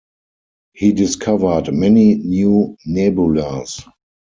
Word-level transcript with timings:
He 0.73 0.93
discovered 0.93 1.71
many 1.71 2.15
new 2.15 2.75
nebulas. 2.89 3.83